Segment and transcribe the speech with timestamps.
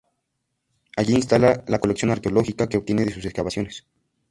[0.97, 3.85] Allí instala la colección arqueológica que obtiene de sus excavaciones.